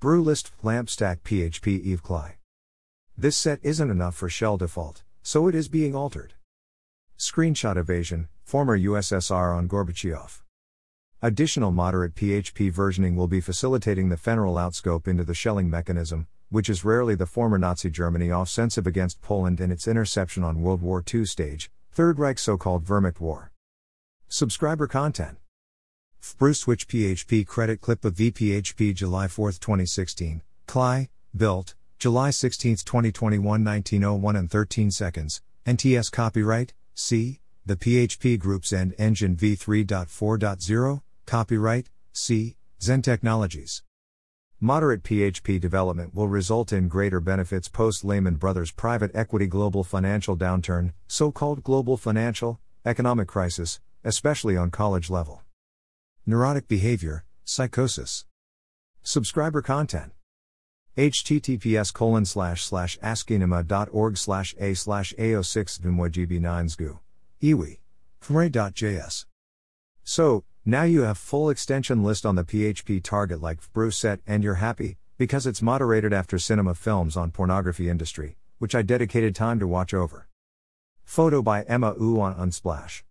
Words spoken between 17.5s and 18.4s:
Nazi Germany